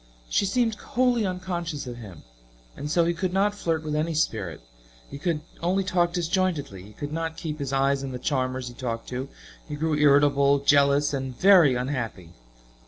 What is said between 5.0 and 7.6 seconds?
he could only talk disjointedly; he could not keep